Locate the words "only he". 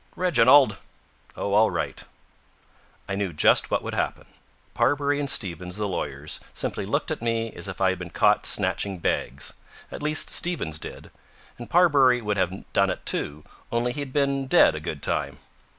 13.71-13.99